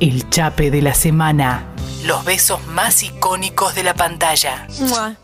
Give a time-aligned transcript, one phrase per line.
[0.00, 1.64] El chape de la semana.
[2.04, 4.66] Los besos más icónicos de la pantalla.
[4.80, 5.16] Mua.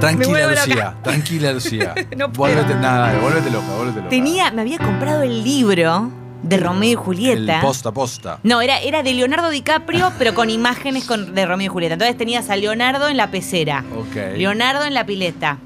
[0.00, 0.94] Tranquila, Lucía.
[1.02, 1.94] Tranquila, Lucía.
[2.16, 2.54] No puedo.
[2.54, 4.08] Vuélvete, nada, vuélvete loca, vuélvete loca.
[4.10, 6.10] Tenía, me había comprado el libro
[6.42, 7.60] de Romeo y El Julieta.
[7.60, 8.40] posta posta.
[8.42, 11.94] No, era, era de Leonardo DiCaprio, pero con imágenes con- de Romeo y Julieta.
[11.94, 14.36] Entonces tenías a Leonardo en la pecera, Ok.
[14.36, 15.58] Leonardo en la pileta,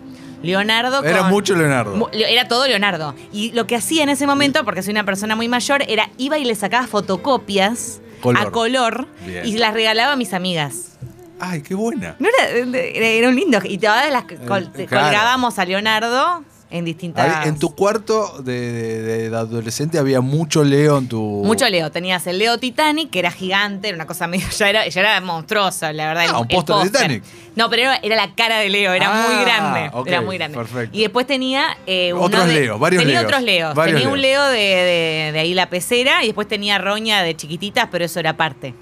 [0.43, 2.11] Leonardo Era mucho Leonardo.
[2.12, 3.14] Era todo Leonardo.
[3.32, 6.39] Y lo que hacía en ese momento, porque soy una persona muy mayor, era iba
[6.39, 8.43] y le sacaba fotocopias Color.
[8.46, 9.46] a color Bien.
[9.46, 10.93] y las regalaba a mis amigas.
[11.39, 12.17] Ay, qué buena.
[12.18, 13.59] No era, era, un lindo.
[13.64, 15.07] Y todas las col- Eh, claro.
[15.07, 17.36] colgábamos a Leonardo en distintas.
[17.44, 21.42] Ahí, En tu cuarto de, de- de adolescente había mucho Leo en tu.
[21.44, 21.90] Mucho Leo.
[21.90, 24.46] Tenías el Leo Titanic, que era gigante, era una cosa medio.
[24.58, 26.25] Ya era, ya era monstruoso, la verdad.
[26.26, 27.25] Ah, el- un el póster de Titanic.
[27.54, 29.90] No, pero era, era la cara de Leo, era Ah, muy grande.
[29.92, 30.58] ok, era muy grande.
[30.58, 30.96] perfecto.
[30.96, 31.76] Y después tenía.
[31.86, 33.75] eh, uno Otros de- Leos, varios Tenía Leos, otros Leos.
[33.75, 34.20] varios tenía un.
[34.20, 38.19] Leo de, de- de ahí la pecera y después tenía Roña de chiquititas, pero eso
[38.20, 38.75] era aparte.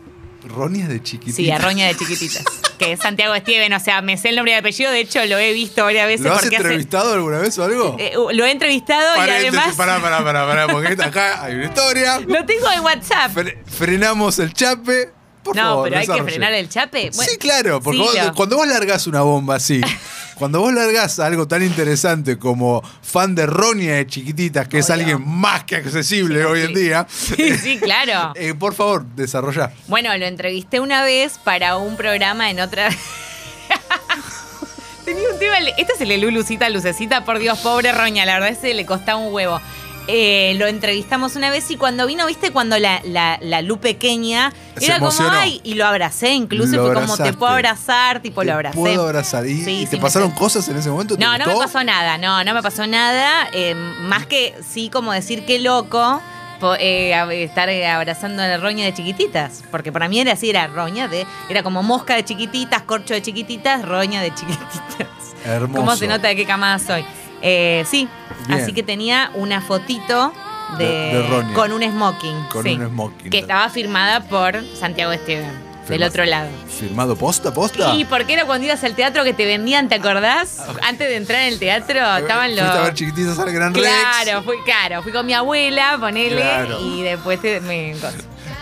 [0.48, 1.36] Ronia de chiquitita.
[1.36, 2.44] Sí, a Roña de chiquititas.
[2.78, 5.24] que es Santiago Steven, o sea, me sé el nombre y el apellido, de hecho
[5.26, 7.96] lo he visto varias veces ¿Lo has porque hace- entrevistado alguna vez o algo?
[8.00, 11.64] eh, lo he entrevistado y Paréntesis, además Pará, pará, pará, pará, porque acá hay una
[11.66, 12.18] historia.
[12.26, 13.32] lo tengo en WhatsApp.
[13.34, 15.10] Fre- frenamos el chape.
[15.44, 17.10] Por no, favor, pero hay que frenar el chape.
[17.14, 19.80] Bueno, sí, claro, porque sí, vos- lo- cuando vos largás una bomba así,
[20.34, 25.26] cuando vos largás algo tan interesante como fan de Ronia de chiquititas, que es alguien
[25.26, 28.32] más que accesible hoy en día, Sí, sí, claro.
[28.36, 29.72] eh, por favor, desarrolla.
[29.88, 32.90] Bueno, lo entrevisté una vez para un programa en otra.
[35.04, 35.58] Tenía un tema.
[35.76, 39.18] Este es el de Lulucita, Lucecita, por Dios, pobre Roña, la verdad ese le costaba
[39.18, 39.60] un huevo.
[40.06, 44.52] Eh, lo entrevistamos una vez y cuando vino, viste, cuando la, la, la Lu pequeña
[44.76, 47.32] Se era como, ay, y lo abracé, incluso Lo fue como, te abrazaste.
[47.38, 48.76] puedo abrazar, tipo, lo abracé.
[48.76, 49.46] Puedo abrazar.
[49.46, 51.16] ¿Y, Sí, y sí, te me pasaron cosas en ese momento?
[51.16, 51.60] ¿Te No, no me gustó?
[51.72, 53.48] pasó nada, no, no me pasó nada.
[53.54, 56.20] eh, más que sí, como decir qué loco
[56.60, 59.64] po- eh, estar eh, abrazando a la roña de chiquititas.
[59.70, 61.26] Porque para mí era así, era roña de.
[61.48, 65.08] Era como mosca de chiquititas, corcho de chiquititas, roña de chiquititas.
[65.46, 65.80] Hermoso.
[65.80, 67.06] ¿Cómo se nota de qué camada soy?
[67.46, 68.08] Eh, sí,
[68.48, 68.60] Bien.
[68.60, 70.32] así que tenía una fotito.
[70.78, 72.44] De, De- con un smoking.
[72.50, 73.30] Con sí, un smoking.
[73.30, 75.52] Que estaba firmada por Santiago Esteban,
[75.88, 76.48] del otro lado.
[76.66, 77.94] ¿Firmado posta, posta?
[77.94, 80.64] Y porque era cuando ibas al teatro que te vendían, ¿te acordás?
[80.82, 82.64] Antes de entrar en el teatro estaban los.
[82.98, 83.86] Fuiste a ver al Gran Rex.
[83.86, 86.80] Claro, fui, claro, fui con mi abuela, ponele, Claro.
[86.80, 87.94] y después te, me.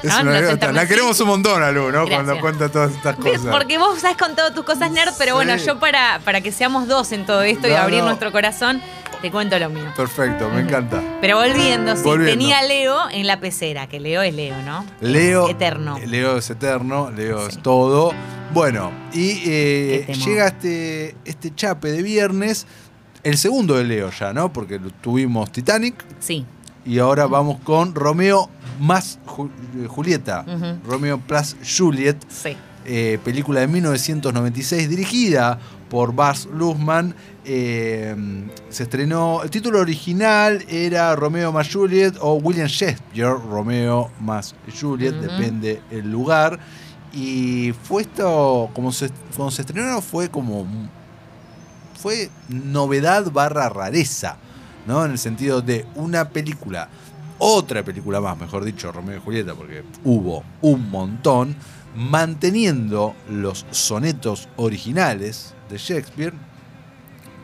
[0.02, 0.20] Es ¿no?
[0.22, 0.72] una anécdota.
[0.72, 2.06] La queremos un montón, Alu, ¿no?
[2.06, 2.14] Gracias.
[2.24, 3.46] Cuando cuenta todas estas cosas.
[3.50, 5.66] Porque vos sabes con todas tus cosas nerd, pero bueno, Sí.
[5.66, 8.06] yo para, para que seamos dos en todo esto y No, abrir no.
[8.06, 8.80] nuestro corazón,
[9.20, 9.84] te cuento lo mío.
[9.96, 11.00] Perfecto, me encanta.
[11.20, 12.32] Pero volviendo, sí, Volviendo.
[12.40, 14.84] tenía a Leo en la pecera, que Leo es Leo, ¿no?
[15.00, 15.48] Leo.
[15.48, 15.98] Eterno.
[16.04, 17.56] Leo es eterno, Leo Sí.
[17.56, 18.12] es todo.
[18.52, 22.66] Bueno, y eh, llega este, este chape de viernes,
[23.22, 24.52] el segundo de Leo ya, ¿no?
[24.52, 26.44] Porque tuvimos Titanic Sí.
[26.84, 28.50] y ahora vamos con Romeo
[28.80, 29.50] más Ju-
[29.82, 30.44] eh, Julieta.
[30.86, 32.56] Romeo plus Juliet, Sí.
[32.84, 37.14] eh, película de 1996 dirigida por Baz Luhrmann.
[37.44, 38.14] eh,
[38.70, 45.12] se estrenó, el título original era Romeo más Juliet o William Shakespeare, Romeo más Juliet,
[45.14, 46.60] depende el lugar.
[47.12, 50.64] Y fue esto, como se, cuando se estrenó fue como,
[52.00, 54.36] fue novedad barra rareza,
[54.86, 55.04] ¿no?
[55.04, 56.88] En el sentido de una película,
[57.44, 61.56] otra película más, mejor dicho, Romeo y Julieta, porque hubo un montón,
[61.96, 66.32] manteniendo los sonetos originales de Shakespeare,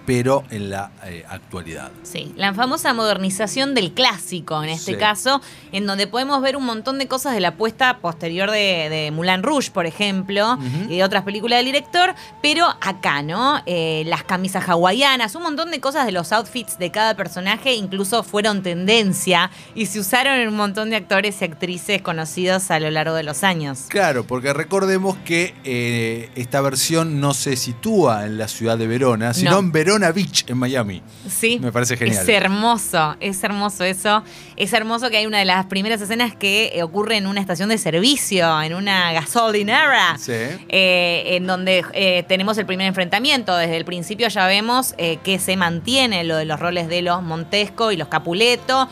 [0.08, 1.90] pero en la eh, actualidad.
[2.02, 4.98] Sí, la famosa modernización del clásico en este Sí.
[4.98, 9.10] caso, en donde podemos ver un montón de cosas de la puesta posterior de, de
[9.12, 10.58] Moulin Rouge, por ejemplo,
[10.88, 13.60] y de otras películas del director, pero acá, ¿no?
[13.66, 18.22] Eh, las camisas hawaianas, un montón de cosas de los outfits de cada personaje, incluso
[18.22, 22.90] fueron tendencia y se usaron en un montón de actores y actrices conocidos a lo
[22.90, 23.80] largo de los años.
[23.88, 29.34] Claro, porque recordemos que eh, esta versión no se sitúa en la ciudad de Verona,
[29.34, 29.58] sino No.
[29.58, 31.02] en Verona Beach, en Miami.
[31.28, 31.58] Sí.
[31.60, 32.22] Me parece genial.
[32.22, 34.22] Es hermoso, es hermoso eso.
[34.56, 37.68] Es hermoso que hay una de las primeras escenas que eh, ocurre en una estación
[37.68, 40.16] de servicio, en una gasolinera.
[40.18, 40.32] Sí.
[40.68, 43.56] eh, en donde eh, tenemos el primer enfrentamiento.
[43.56, 47.22] Desde el principio ya vemos eh, que se mantiene lo de los roles de los
[47.22, 48.88] Montesco y los Capuleto.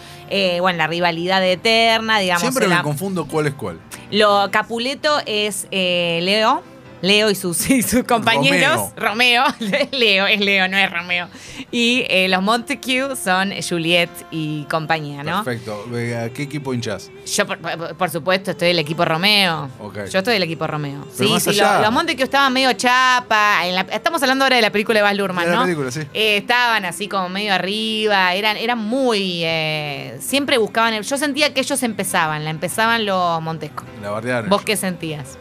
[0.61, 2.43] bueno, la rivalidad eterna, digamos.
[2.43, 3.79] Siempre me confundo cuál es cuál.
[4.11, 6.63] lo Capuleto es Leo
[7.03, 8.91] Leo y sus, y sus compañeros.
[8.97, 9.45] Romeo.
[9.93, 11.29] Leo, es Leo, no es Romeo.
[11.71, 15.45] Y eh, los Montague son Juliet y compañía, ¿no?
[15.45, 15.85] Perfecto.
[16.25, 17.11] ¿A qué equipo hinchas?
[17.27, 19.69] Yo, por, supuesto, estoy del equipo Romeo.
[19.81, 20.07] Ok.
[20.11, 21.05] Yo estoy del equipo Romeo.
[21.17, 23.67] Pero sí, más sí, allá- los Montague estaban medio chapa.
[23.67, 25.63] en la- estamos hablando ahora de la película de Baz Luhrmann, De la ¿no?
[25.65, 26.01] película, sí.
[26.15, 29.43] Eh, estaban así como medio arriba, eran, eran muy...
[29.45, 30.95] eh, siempre buscaban...
[30.95, 33.85] el- yo sentía que ellos empezaban, la empezaban los Montesco.
[34.03, 34.49] La bardearon.
[34.51, 35.37] ¿Vos qué sentías?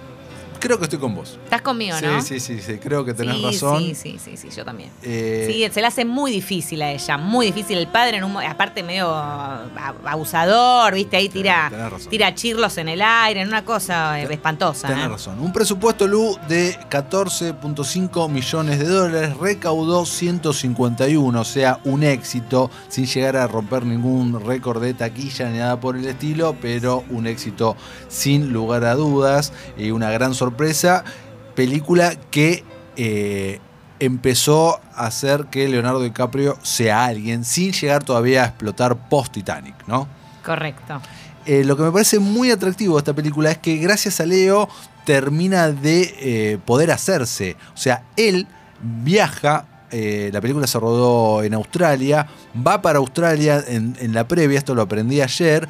[0.65, 1.37] Creo que estoy con vos.
[1.43, 2.21] ¿Estás conmigo, sí, no?
[2.23, 2.79] sí, sí, sí.
[2.79, 3.83] Creo que tenés sí, razón.
[3.83, 4.89] Sí, sí, sí, sí, yo también.
[5.03, 7.77] Eh, Sí, se le hace muy difícil a ella, muy difícil.
[7.77, 11.17] El padre, en un, aparte medio abusador, ¿viste?
[11.17, 12.09] Ahí tira, razón.
[12.09, 14.87] tira chirlos en el aire, en una cosa espantosa.
[14.87, 15.09] Tenés ¿eh?
[15.09, 15.39] razón.
[15.39, 23.05] Un presupuesto Lu de 14.5 millones de dólares recaudó 151, o sea, un éxito, sin
[23.05, 27.75] llegar a romper ningún récord de taquilla ni nada por el estilo, pero un éxito
[28.07, 30.54] sin lugar a dudas y una gran sorpresa.
[31.55, 32.63] Película que
[32.97, 33.59] eh,
[33.99, 40.07] empezó a hacer que Leonardo DiCaprio sea alguien sin llegar todavía a explotar post-Titanic, ¿no?
[40.43, 41.01] Correcto.
[41.45, 44.67] Eh, lo que me parece muy atractivo de esta película es que gracias a Leo
[45.05, 47.55] termina de eh, poder hacerse.
[47.73, 48.47] O sea, él
[48.81, 52.27] viaja, eh, la película se rodó en Australia,
[52.65, 55.69] va para Australia en, en la previa, esto lo aprendí ayer,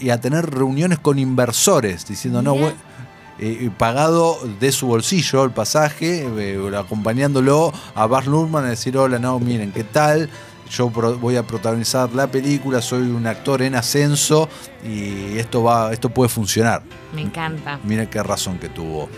[0.00, 2.64] y a tener reuniones con inversores, diciendo, no, Mira.
[2.66, 2.78] bueno,
[3.38, 9.18] eh, pagado de su bolsillo el pasaje, eh, acompañándolo a Baz Luhrmann a decir, hola,
[9.18, 10.28] no, miren, ¿qué tal?
[10.70, 14.48] Yo voy a protagonizar la película, soy un actor en ascenso
[14.84, 16.82] y esto va, esto puede funcionar.
[17.14, 17.80] Me encanta.
[17.84, 19.08] Mira qué razón que tuvo.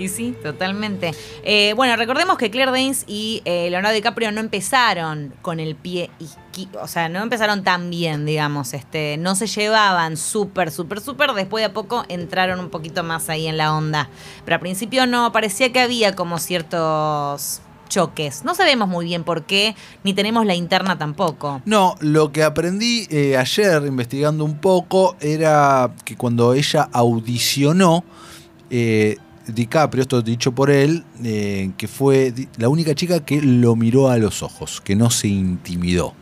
[0.00, 1.12] Y sí, totalmente.
[1.44, 6.08] Eh, bueno, recordemos que Claire Danes y eh, Leonardo DiCaprio no empezaron con el pie
[6.18, 11.32] izquierdo, o sea, no empezaron tan bien, digamos, este, no se llevaban súper, súper, súper,
[11.34, 14.08] después de a poco entraron un poquito más ahí en la onda.
[14.46, 17.60] Pero al principio no, parecía que había como ciertos
[17.90, 18.42] choques.
[18.42, 21.60] No sabemos muy bien por qué, ni tenemos la interna tampoco.
[21.66, 28.02] No, lo que aprendí eh, ayer investigando un poco era que cuando ella audicionó,
[29.54, 34.16] DiCaprio, esto dicho por él, eh, que fue la única chica que lo miró a
[34.18, 36.14] los ojos, que no se intimidó.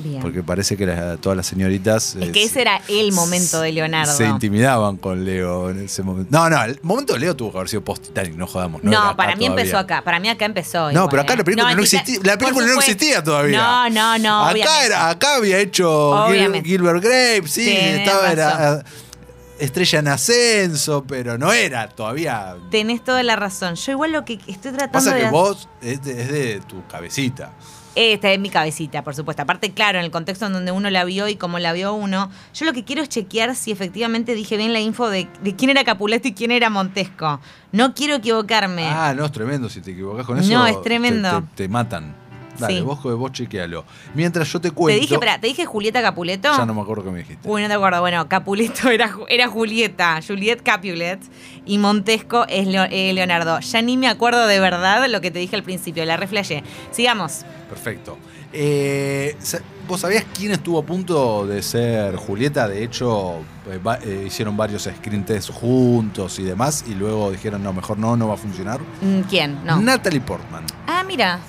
[0.00, 0.20] Bien.
[0.22, 2.14] Porque parece que la- todas las señoritas...
[2.14, 4.12] es eh, que ese era el momento de Leonardo.
[4.16, 6.28] Se intimidaban con Leo en ese momento.
[6.30, 8.84] No, no, el momento de Leo tuvo que haber sido post-Titanic, no jodamos.
[8.84, 9.62] No, No, para mí todavía.
[9.64, 10.02] empezó acá.
[10.04, 10.84] Para mí acá empezó.
[10.84, 11.36] No, igual, pero acá ¿eh?
[11.38, 12.20] la película no, existía.
[12.22, 13.58] La película no existía todavía.
[13.58, 14.38] No, no, no.
[14.44, 14.86] Acá, obviamente.
[14.86, 16.62] era, acá había hecho Gil-.
[16.64, 18.80] Gilbert Grape, sí, Tenés estaba razón.
[18.80, 18.84] eh,
[19.58, 22.56] estrella en ascenso, pero no era todavía.
[22.70, 23.74] Tenés toda la razón.
[23.74, 26.86] Yo igual lo que estoy tratando Pasa de que vos es de, es de tu
[26.86, 27.52] cabecita.
[27.94, 29.42] Esta es mi cabecita, por supuesto.
[29.42, 32.30] Aparte, claro, en el contexto en donde uno la vio y cómo la vio uno,
[32.54, 35.70] yo lo que quiero es chequear si efectivamente dije bien la info de, de quién
[35.70, 37.40] era Capuleto y quién era Montesco.
[37.72, 38.86] No quiero equivocarme.
[38.86, 39.68] Ah, no, es tremendo.
[39.68, 41.42] Si te equivocás con eso, No, es te- tremendo.
[41.56, 42.14] Te, te matan.
[42.58, 42.80] Dale, Sí.
[42.82, 43.84] vos, vos chequealo.
[44.14, 45.00] Mientras yo te te cuento.
[45.00, 46.48] dije, espera, ¿te dije Julieta Capuleto?
[46.56, 47.48] Ya no me acuerdo qué me dijiste.
[47.48, 48.00] Uy, no te acuerdo.
[48.00, 51.20] Bueno, Capuleto era, era Julieta, Juliet Capulet,
[51.64, 53.60] y Montesco es eh, Leonardo.
[53.60, 56.62] Ya ni me acuerdo de verdad lo que te dije al principio, la reflejé.
[56.90, 57.44] Sigamos.
[57.68, 58.18] Perfecto.
[58.52, 59.36] Eh,
[59.86, 62.66] ¿Vos sabías quién estuvo a punto de ser Julieta?
[62.68, 63.36] De hecho,
[63.70, 67.98] eh, va- eh, hicieron varios screen tests juntos y demás, y luego dijeron, no, mejor
[67.98, 68.80] no, no va a funcionar.
[69.00, 69.58] Mm, ¿Quién?
[69.64, 69.80] No.
[69.80, 70.64] Natalie Portman.
[70.86, 71.40] Ah, mira.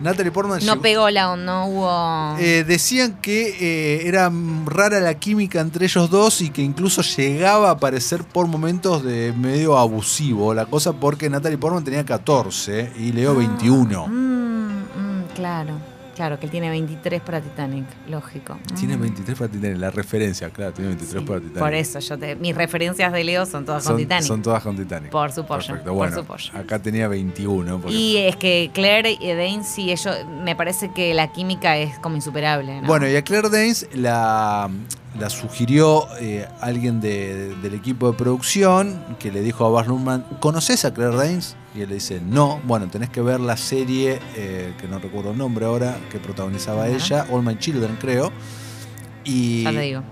[0.00, 2.36] Natalie Portman No llegó- pegó la onda, no hubo.
[2.38, 4.30] eh, decían que eh, era
[4.66, 9.32] rara la química entre ellos dos y que incluso llegaba a parecer por momentos de
[9.36, 14.06] medio abusivo la cosa porque Natalie Portman tenía 14 y Leo 21.
[14.06, 15.72] Mm, mm, claro,
[16.18, 18.58] claro, que él tiene 23 para Titanic, lógico.
[18.76, 19.00] Tiene Mm.
[19.02, 21.58] 23 para Titanic, la referencia, claro, tiene 23 Sí, para Titanic.
[21.60, 24.26] Por eso, yo te, mis referencias de Leo son todas con Titanic.
[24.26, 25.10] son todas con Titanic.
[25.10, 26.50] Por su pollo, Perfecto, por bueno, su pollo.
[26.58, 27.78] acá tenía 21.
[27.80, 31.96] porque- Y es que Claire y Dane, sí, ellos, me parece que la química es
[32.00, 32.80] como insuperable.
[32.82, 32.86] ¿no?
[32.88, 34.68] Bueno, y a Claire Danes la,
[35.20, 40.24] la sugirió eh, alguien de- del equipo de producción que le dijo a Baz Luhrmann,
[40.40, 41.54] ¿conoces a Claire Danes?
[41.78, 45.30] Y él le dice, no, bueno, tenés que ver la serie, eh, que no recuerdo
[45.30, 46.92] el nombre ahora, que protagonizaba Ajá.
[46.92, 48.32] ella, All My Children creo.
[49.24, 50.02] Y, ya te digo.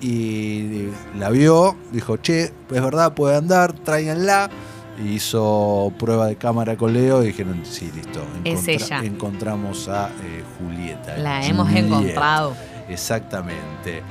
[0.00, 4.50] y la vio, dijo, che, es verdad, puede andar, tráiganla.
[4.98, 8.20] Y hizo prueba de cámara con Leo y dijeron, sí, listo.
[8.42, 8.98] Es ella.
[9.04, 11.18] Encontramos a eh, Julieta.
[11.18, 11.84] La hemos Juliet".
[11.86, 12.54] encontrado.
[12.88, 14.02] Exactamente.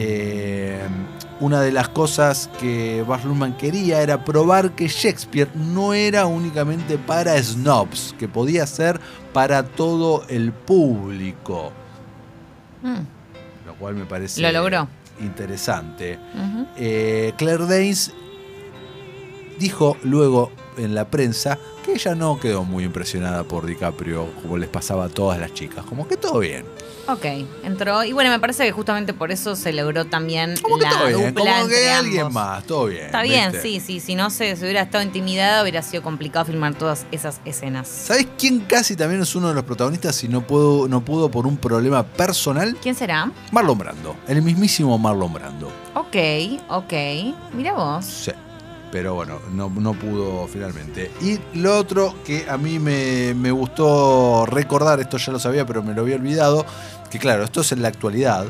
[0.00, 0.78] Eh,
[1.40, 6.98] una de las cosas que Baz Luhrmann quería era probar que Shakespeare no era únicamente
[6.98, 9.00] para snobs, que podía ser
[9.32, 11.72] para todo el público,
[12.82, 14.86] Mm, lo cual me parece Lo logró.
[15.20, 16.16] interesante.
[16.76, 18.12] Eh, Claire Danes
[19.58, 24.68] dijo luego en la prensa que ella no quedó muy impresionada por DiCaprio como les
[24.68, 25.84] pasaba a todas las chicas.
[25.84, 26.64] Como que todo bien.
[27.08, 27.24] Ok,
[27.64, 28.04] entró.
[28.04, 31.06] Y bueno, me parece que justamente por eso se logró también Como que la todo
[31.06, 31.34] bien.
[31.34, 32.34] dupla Como que alguien ambos.
[32.34, 33.06] más, todo bien.
[33.06, 33.62] Está bien, ¿viste?
[33.62, 34.00] sí, sí.
[34.00, 37.88] Si no se, se hubiera estado intimidada, hubiera sido complicado filmar todas esas escenas.
[37.88, 41.46] ¿Sabes quién casi también es uno de los protagonistas y no pudo, no pudo por
[41.46, 42.76] un problema personal?
[42.82, 43.32] ¿Quién será?
[43.52, 44.14] Marlon Brando.
[44.28, 45.68] El mismísimo Marlon Brando.
[45.94, 46.16] Ok,
[46.68, 46.92] ok.
[47.54, 48.04] Mira vos.
[48.04, 48.32] Sí.
[48.90, 51.10] Pero bueno, no, no pudo finalmente.
[51.20, 55.82] Y lo otro que a mí me, me gustó recordar, esto ya lo sabía, pero
[55.82, 56.64] me lo había olvidado,
[57.10, 58.46] que claro, esto es en la actualidad.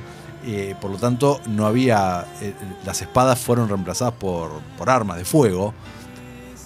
[0.46, 2.24] eh, por lo tanto, no había.
[2.40, 2.54] eh,
[2.86, 5.74] las espadas fueron reemplazadas por, por armas de fuego.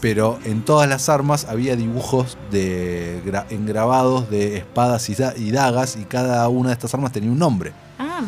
[0.02, 5.52] Pero en todas las armas había dibujos de gra- engrabados de espadas y, da- y
[5.52, 8.20] dagas, y cada una de estas armas tenía un nombre Ah,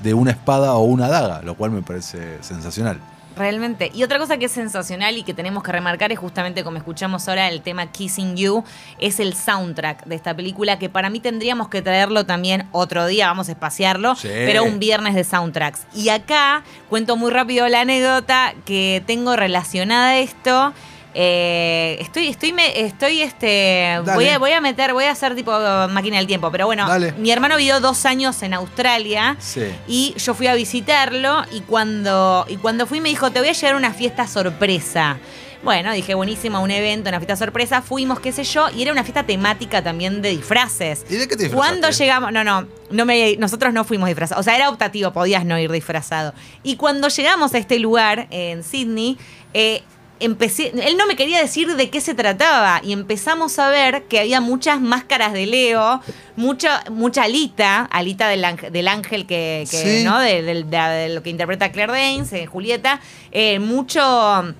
[0.00, 3.00] de una espada o una daga, lo cual me parece sensacional.
[3.36, 3.90] Realmente.
[3.94, 7.28] Y otra cosa que es sensacional y que tenemos que remarcar es justamente como escuchamos
[7.28, 8.64] ahora el tema Kissing You,
[8.98, 13.26] es el soundtrack de esta película que para mí tendríamos que traerlo también otro día,
[13.26, 14.28] vamos a espaciarlo, Sí.
[14.28, 15.86] pero un viernes de soundtracks.
[15.94, 20.72] Y acá cuento muy rápido la anécdota que tengo relacionada a esto.
[21.18, 25.50] Eh, estoy, estoy, me- estoy, este, voy a, voy a meter, voy a hacer tipo
[25.88, 27.12] máquina del tiempo, pero bueno, Dale.
[27.12, 29.62] mi hermano vivió dos años en Australia Sí.
[29.88, 33.52] y yo fui a visitarlo y cuando, y cuando fui me dijo, te voy a
[33.52, 35.16] llevar a una fiesta sorpresa.
[35.62, 37.80] Bueno, dije, buenísimo, un evento, una fiesta sorpresa.
[37.80, 41.06] Fuimos, qué sé yo, y era una fiesta temática también de disfraces.
[41.08, 41.56] ¿Y de qué te disfrazaste?
[41.80, 44.42] Cuando llegamos, no, no, no me, nosotros no fuimos disfrazados.
[44.42, 46.34] O sea, era optativo, podías no ir disfrazado.
[46.62, 49.16] Y cuando llegamos a este lugar, en Sydney,
[49.54, 49.82] eh,
[50.20, 52.80] empecé, él no me quería decir de qué se trataba.
[52.82, 56.00] Y empezamos a ver que había muchas máscaras de Leo,
[56.36, 60.04] mucha, mucha alita, alita del, ángel- del ángel que, que, Sí.
[60.04, 60.18] ¿no?
[60.20, 63.00] De, de- de- de lo que interpreta Claire Danes, eh, Julieta.
[63.32, 64.54] eh, mucho.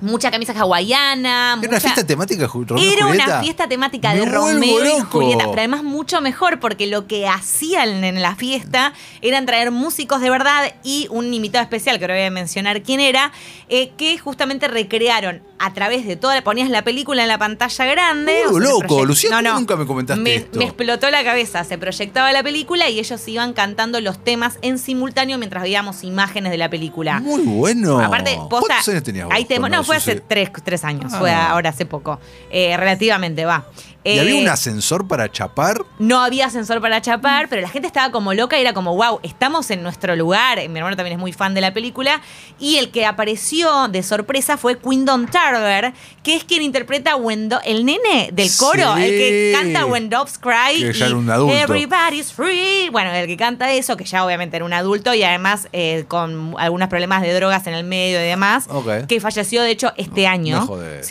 [0.00, 1.58] Mucha camisa hawaiana.
[1.60, 3.24] ¿Era una fiesta temática, Romeo y era Julieta?
[3.26, 5.18] una fiesta temática de Romeo y loco.
[5.18, 10.20] Julieta, pero además mucho mejor porque lo que hacían en la fiesta eran traer músicos
[10.20, 13.32] de verdad y un invitado especial, que ahora voy a mencionar quién era,
[13.68, 18.42] eh, que justamente recrearon a través de toda, ponías la película en la pantalla grande.
[18.48, 20.58] Uh, se loco, proyect- Lucía, ¿cómo nunca me comentaste me, esto?
[20.58, 24.78] Me explotó la cabeza, se proyectaba la película y ellos iban cantando los temas en
[24.78, 27.20] simultáneo mientras veíamos imágenes de la película.
[27.20, 28.00] Muy bueno.
[28.00, 31.18] Aparte, posta, ¿Cuántos años tenías vos ahí te- no, fue hace tres, tres años, Ah.
[31.18, 32.20] fue ahora hace poco.
[32.50, 33.66] Eh, relativamente, va.
[34.04, 35.84] ¿Y Eh, había un ascensor para chapar?
[35.98, 39.18] no había ascensor para chapar, pero la gente estaba como loca y era como, wow,
[39.22, 40.58] estamos en nuestro lugar.
[40.68, 42.22] Mi hermano también es muy fan de la película.
[42.60, 47.60] Y el que apareció de sorpresa fue Quindon Tarver, que es quien interpreta a Wendo,
[47.64, 49.02] el nene del coro, Sí.
[49.02, 50.80] el que canta When Doves Cry.
[50.80, 51.54] Que ya y era un adulto.
[51.56, 52.88] Everybody's free.
[52.90, 56.54] Bueno, el que canta eso, que ya obviamente era un adulto y además eh, con
[56.58, 58.68] algunos problemas de drogas en el medio y demás,
[59.08, 60.68] que falleció de hecho este año.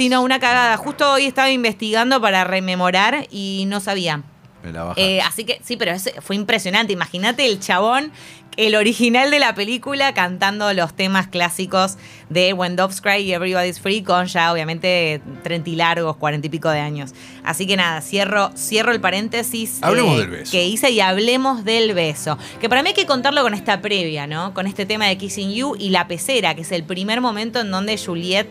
[0.10, 0.78] no, una cagada.
[0.78, 4.22] Justo hoy estaba investigando para rememorar y no sabía.
[4.64, 5.18] Me la bajaste.
[5.18, 6.94] Eh, así que sí, pero fue impresionante.
[6.94, 8.12] Imagínate el chabón,
[8.58, 11.98] el original de la película, cantando los temas clásicos
[12.30, 16.50] de When Doves Cry y Everybody's Free, con ya obviamente 30 y largos, 40 y
[16.50, 17.14] pico de años.
[17.44, 20.52] Así que nada, cierro, cierro el paréntesis eh, Hablemos del beso.
[20.52, 22.38] que hice y hablemos del beso.
[22.60, 24.54] Que para mí hay que contarlo con esta previa, ¿no?
[24.54, 27.72] Con este tema de Kissing You y la pecera, que es el primer momento en
[27.72, 28.48] donde Juliet.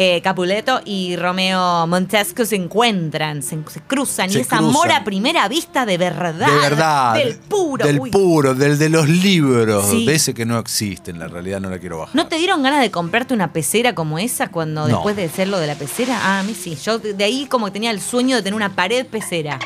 [0.00, 5.02] Eh, Capuleto y Romeo Montesco se encuentran, se, se cruzan Se y es amor a
[5.02, 6.34] primera vista de verdad.
[6.46, 7.14] de verdad.
[7.14, 7.84] Del puro.
[7.84, 8.10] Del uy.
[8.10, 9.86] puro, del de los libros.
[9.90, 10.06] Sí.
[10.06, 12.14] De ese que no existe, en la realidad no la quiero bajar.
[12.14, 14.86] ¿No te dieron ganas de comprarte una pecera como esa cuando No.
[14.94, 16.18] después de ser lo de la pecera?
[16.22, 16.76] Ah, a mí sí.
[16.82, 19.58] Yo de ahí como que tenía el sueño de tener una pared pecera.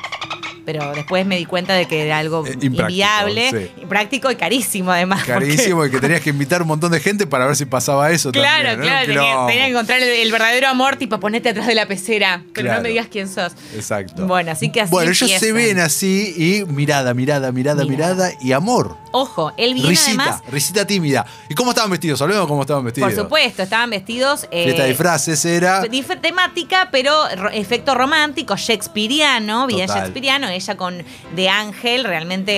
[0.65, 3.83] Pero después me di cuenta de que era algo Eh, inviable, sí.
[3.83, 5.21] impráctico y carísimo además.
[5.21, 8.11] porque- Carísimo y que tenías que invitar un montón de gente para ver si pasaba
[8.11, 8.79] eso Claro, también.
[8.79, 8.85] ¿no?
[9.15, 12.67] claro, tenía, que encontrar el, el verdadero amor, tipo ponete atrás de la pecera, pero
[12.67, 12.79] Claro.
[12.79, 13.53] no me digas quién sos.
[13.75, 14.27] Exacto.
[14.27, 18.15] Bueno, así que así Bueno, ellos se ven así y mirada, mirada, mirada, Mirada.
[18.15, 18.97] mirada y amor.
[19.15, 21.27] Ojo, él viene risita, además, risita tímida.
[21.49, 22.23] ¿Y cómo estaban vestidos?
[22.23, 23.13] Hablemos cómo estaban vestidos.
[23.13, 24.47] por supuesto, estaban vestidos...
[24.51, 25.83] eh, Fiesta de disfraces era.
[26.23, 31.03] Temática, pero ro- efecto romántico, shakespeariano, bien shakespeariano, ella con
[31.35, 32.53] de ángel, realmente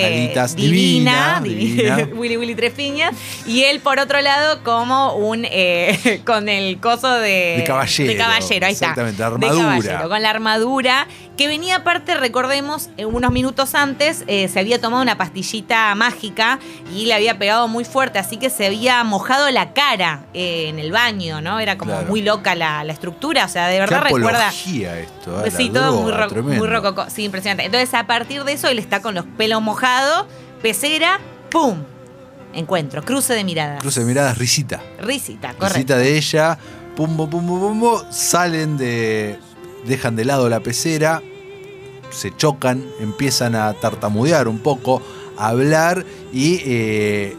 [0.55, 2.09] divina, divina, divi- divina.
[2.15, 3.13] Willy Willy Trefiñas,
[3.45, 7.55] y él por otro lado como un, eh, con el coso de...
[7.57, 8.85] De caballero, De caballero, ahí está.
[8.87, 9.63] exactamente, De armadura.
[9.63, 14.79] caballero, con la armadura, que venía aparte, recordemos, eh, unos minutos antes eh, se había
[14.79, 16.59] tomado una pastillita mágica
[16.95, 20.79] y le había pegado muy fuerte, así que se había mojado la cara eh, en
[20.79, 21.59] el baño, ¿no?
[21.59, 22.07] Era como Claro.
[22.07, 24.49] muy loca la, la estructura, o sea, de Qué verdad recuerda...
[24.49, 25.41] esto.
[25.43, 26.57] La Sí, todo muy, droga, ro- tremendo.
[26.57, 27.05] muy rococó.
[27.09, 27.63] Sí, impresionante.
[27.65, 30.25] Entonces, a partir de eso, él está con los pelos mojados,
[30.61, 31.19] pecera,
[31.51, 31.77] ¡pum!
[32.53, 33.81] Encuentro, cruce de miradas.
[33.81, 34.81] Cruce de miradas, risita.
[35.01, 35.73] Risita, correcto.
[35.73, 36.57] Risita de ella,
[36.95, 37.45] pum, pum, pum,
[37.79, 39.37] pum, salen de.
[39.85, 41.21] dejan de lado la pecera,
[42.11, 45.01] se chocan, empiezan a tartamudear un poco,
[45.37, 46.61] a hablar y.
[46.65, 47.37] eh,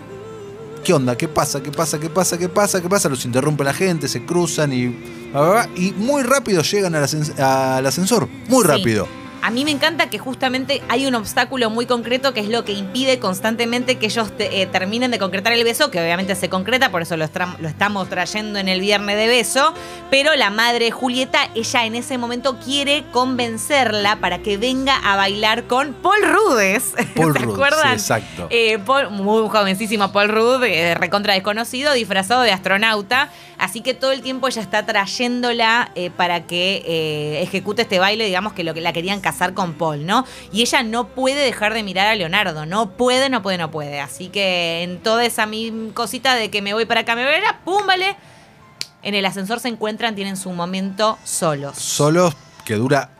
[0.84, 1.16] ¿Qué onda?
[1.16, 1.62] ¿Qué pasa?
[1.62, 1.98] ¿Qué pasa?
[1.98, 2.38] ¿Qué pasa?
[2.38, 2.80] ¿Qué pasa?
[2.80, 3.08] ¿Qué pasa?
[3.08, 4.84] Los interrumpe la gente, se cruzan y.
[5.76, 8.28] Y muy rápido llegan al, ascens- al ascensor.
[8.48, 8.68] Muy Sí.
[9.46, 12.72] A mí me encanta que justamente hay un obstáculo muy concreto que es lo que
[12.72, 16.90] impide constantemente que ellos te- eh, terminen de concretar el beso, que obviamente se concreta,
[16.90, 19.72] por eso lo, estamos trayendo en el viernes de beso,
[20.10, 25.68] pero la madre Julieta, ella en ese momento quiere convencerla para que venga a bailar
[25.68, 26.94] con Paul Rudes.
[27.14, 28.00] Paul ¿Se acuerdan?
[28.00, 28.48] sí, exacto.
[28.50, 33.30] Eh, Paul- muy jovencísimo Paul Rudd, eh, recontra desconocido, disfrazado de astronauta.
[33.58, 38.52] Así que todo el tiempo ella está trayéndola eh, para que ejecute este baile, digamos
[38.52, 40.24] que lo que la querían casar con Paul, ¿no?
[40.52, 44.00] Y ella no puede dejar de mirar a Leonardo, no puede, no puede, no puede.
[44.00, 47.34] Así que en toda esa mi cosita de que me voy para acá, me voy
[47.34, 47.86] para allá, ¡pum!
[47.86, 48.16] Vale.
[49.02, 51.76] En el ascensor se encuentran, tienen su momento solos.
[51.76, 53.10] Solos, que dura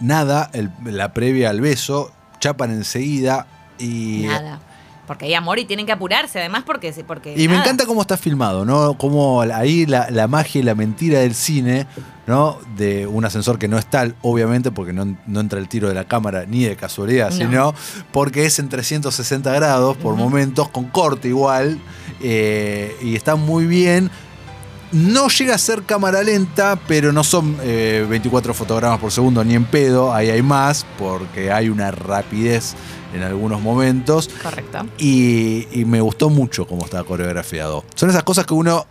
[0.00, 3.46] nada, el- la previa al beso, chapan enseguida
[3.78, 4.24] y.
[4.26, 4.58] Nada.
[5.06, 6.92] Porque hay amor y tienen que apurarse, además, porque.
[7.06, 8.94] porque Y me encanta cómo está filmado, ¿no?
[8.96, 11.86] Como ahí la, la magia y la mentira del cine,
[12.26, 12.58] ¿no?
[12.76, 15.94] De un ascensor que no es tal, obviamente, porque no, no entra el tiro de
[15.94, 17.36] la cámara ni de casualidad, No.
[17.36, 17.74] sino
[18.12, 21.78] porque es en 360 grados por momentos, con corte igual,
[22.22, 24.10] eh, y está muy bien.
[24.94, 29.54] No llega a ser cámara lenta, pero no son eh, 24 fotogramas por segundo ni
[29.54, 32.76] en pedo, ahí hay más, porque hay una rapidez
[33.12, 34.30] en algunos momentos.
[34.40, 34.86] Correcto.
[34.98, 37.84] Y, y me gustó mucho cómo estaba coreografiado.
[37.96, 38.86] Son esas cosas que uno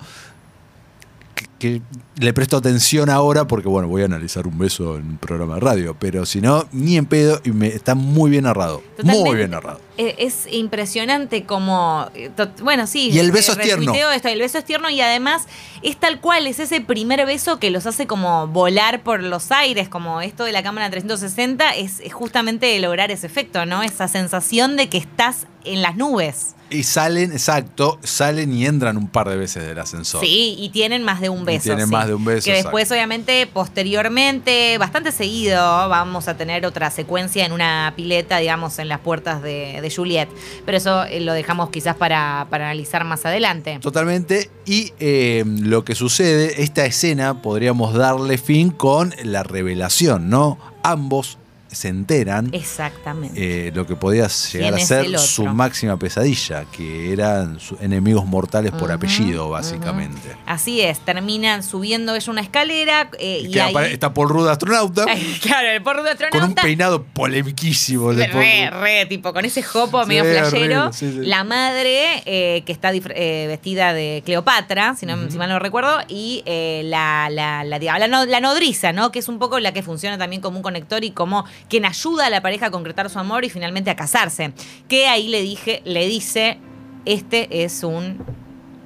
[1.36, 1.82] que, que
[2.18, 5.62] le presto atención ahora porque, bueno, voy a analizar un beso en un programa de
[5.62, 8.84] radio, pero si no, ni en pedo y me, está muy bien narrado.
[8.98, 9.30] Totalmente.
[9.30, 9.80] Muy bien narrado.
[9.98, 12.10] Eh, Es impresionante como.
[12.16, 12.32] eh,
[12.62, 13.10] Bueno, sí.
[13.12, 13.94] Y el eh, beso es tierno.
[14.12, 15.44] esto, el beso es tierno y además
[15.82, 19.90] es tal cual, es ese primer beso que los hace como volar por los aires,
[19.90, 23.84] como esto de la cámara 360, es, es justamente lograr ese efecto, ¿no?
[23.84, 26.56] Esa sensación de que estás en las nubes.
[26.70, 30.22] Y salen, exacto, salen y entran un par de veces del ascensor.
[30.22, 31.64] Sí, y tienen más de un Y beso.
[31.66, 31.92] tienen sí.
[31.92, 32.96] más de un beso, Que después, exacto.
[32.96, 35.58] obviamente, posteriormente, bastante seguido,
[35.90, 40.30] vamos a tener otra secuencia en una pileta, digamos, en las puertas de, de Juliet.
[40.66, 43.78] Pero eso eh, lo dejamos quizás para, para analizar más adelante.
[43.80, 44.50] Totalmente.
[44.66, 50.58] Y eh, lo que sucede, esta escena podríamos darle fin con la revelación, ¿no?
[50.82, 51.38] Ambos
[51.74, 52.50] se enteran.
[52.54, 53.68] Exactamente.
[53.68, 58.26] eh, lo que podía llegar ¿Quién a ser su máxima pesadilla, que eran sus enemigos
[58.26, 60.36] mortales por apellido, básicamente.
[60.46, 63.74] Así es, terminan subiendo es una escalera eh, y ahí...
[63.94, 65.06] Está Paul Rudd astronauta,
[65.42, 68.06] claro, el porro de con un astronauta peinado polemiquísimo.
[68.06, 68.82] Paul Re, Rudd.
[68.82, 70.86] re, tipo, con ese jopo Sí, medio flashero.
[70.88, 71.26] horrible, sí, sí.
[71.26, 76.44] La madre, eh, que está vestida de Cleopatra, si, no, si mal no recuerdo, y
[76.46, 79.12] la, la, la, la, no- la nodriza, ¿no?
[79.12, 82.28] Que es un poco la que funciona también como un conector y como quien ayuda
[82.28, 84.54] a la pareja a concretar su amor y finalmente a casarse.
[84.88, 86.60] Que ahí le dije, le dice,
[87.06, 88.24] este es un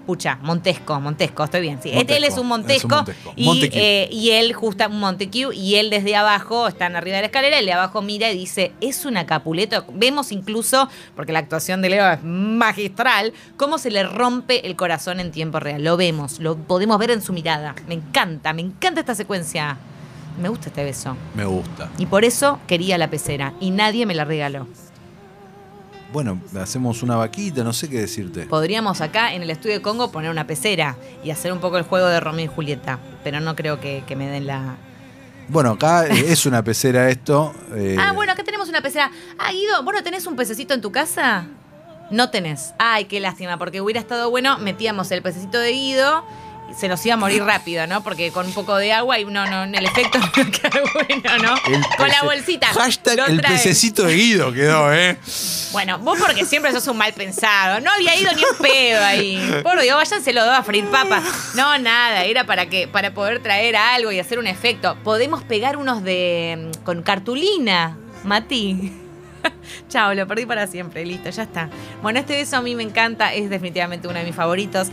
[0.07, 1.79] Pucha, Montesco, Montesco, estoy bien.
[1.83, 1.91] Sí.
[1.93, 3.75] Este, él es Montesco, un Montesco, es un Montesco.
[3.75, 7.25] y, eh, y él, justa, un Montequieu, y él desde abajo, están arriba de la
[7.25, 9.83] escalera, el de abajo mira y dice, es una capuleta.
[9.93, 15.19] Vemos incluso, porque la actuación de Leo es magistral, cómo se le rompe el corazón
[15.19, 15.83] en tiempo real.
[15.83, 17.75] Lo vemos, lo podemos ver en su mirada.
[17.89, 19.77] Me encanta, me encanta esta secuencia.
[20.39, 21.15] Me gusta este beso.
[21.36, 21.89] Me gusta.
[21.97, 24.67] Y por eso quería la pecera, y nadie me la regaló.
[26.13, 28.45] Bueno, hacemos una vaquita, no sé qué decirte.
[28.45, 31.84] Podríamos acá en el estudio de Congo poner una pecera y hacer un poco el
[31.84, 34.78] juego de Romeo y Julieta, pero no creo que, que me den la...
[35.50, 37.54] Bueno, acá es una pecera esto.
[37.76, 39.12] eh, Ah, bueno, acá tenemos una pecera.
[39.38, 41.45] Ah, Guido, ¿vos no tenés un pececito en tu casa?
[42.10, 42.73] No tenés.
[42.80, 46.23] Ay, qué lástima, porque hubiera estado bueno, metíamos el pececito de Guido,
[46.75, 48.01] se nos iba a morir rápido, ¿no?
[48.01, 51.56] Porque con un poco de agua y no, no, el efecto no queda bueno, ¿no?
[51.73, 52.67] el con la bolsita.
[52.67, 55.17] Hashtag el pececito de Guido quedó, ¿eh?
[55.71, 57.80] Bueno, vos porque siempre sos un mal pensado.
[57.82, 59.62] No había ido ni un pedo ahí.
[59.63, 61.23] Por Dios, váyanse los dos a freír papas.
[61.56, 64.97] No, nada, era para que, para poder traer algo y hacer un efecto.
[65.03, 66.71] Podemos pegar unos de.
[66.73, 68.93] mm, con cartulina, Mati.
[69.89, 71.69] Chao, lo perdí para siempre, listo, ya está.
[72.01, 74.89] Bueno, este beso a mí me encanta, es definitivamente uno de mis favoritos.